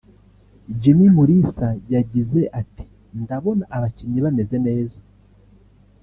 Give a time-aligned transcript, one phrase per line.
[0.81, 2.85] Jimmy Mulisa yagize ati
[3.21, 4.99] “Ndabona abakinnyi bameze neza